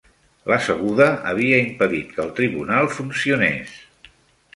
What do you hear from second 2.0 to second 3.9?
que el tribunal funcionés.